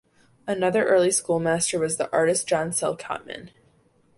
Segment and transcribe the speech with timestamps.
[0.47, 3.51] Another early schoolmaster was the artist John Sell Cotman.